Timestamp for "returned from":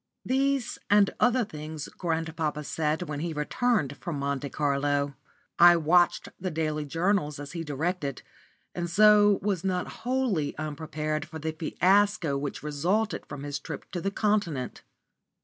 3.33-4.17